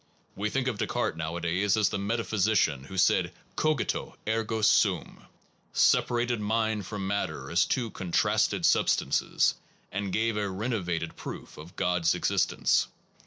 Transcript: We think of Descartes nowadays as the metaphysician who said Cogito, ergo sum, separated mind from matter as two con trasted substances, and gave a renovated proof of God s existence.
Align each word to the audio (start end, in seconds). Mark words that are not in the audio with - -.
We 0.35 0.49
think 0.49 0.67
of 0.67 0.79
Descartes 0.79 1.15
nowadays 1.19 1.77
as 1.77 1.89
the 1.89 1.99
metaphysician 1.99 2.85
who 2.85 2.97
said 2.97 3.31
Cogito, 3.55 4.17
ergo 4.27 4.63
sum, 4.63 5.27
separated 5.73 6.41
mind 6.41 6.87
from 6.87 7.05
matter 7.05 7.51
as 7.51 7.65
two 7.65 7.91
con 7.91 8.11
trasted 8.11 8.65
substances, 8.65 9.53
and 9.91 10.11
gave 10.11 10.37
a 10.37 10.49
renovated 10.49 11.15
proof 11.15 11.55
of 11.55 11.75
God 11.75 12.01
s 12.01 12.15
existence. 12.15 12.87